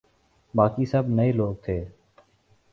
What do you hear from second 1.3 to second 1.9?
لوگ تھے۔